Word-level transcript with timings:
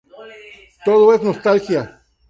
Todo 0.83 1.13
es 1.13 1.21
nostalgia. 1.21 2.01